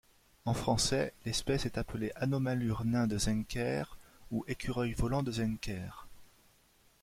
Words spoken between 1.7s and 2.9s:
appelée Anomalure